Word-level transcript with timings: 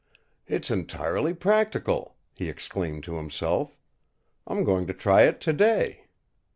"It's 0.47 0.71
entirely 0.71 1.31
practical," 1.31 2.15
he 2.33 2.49
exclaimed 2.49 3.03
to 3.03 3.17
himself. 3.17 3.79
"I'm 4.47 4.63
going 4.63 4.87
to 4.87 4.95
try 4.95 5.25
it 5.27 5.39
to 5.41 5.53
day." 5.53 6.07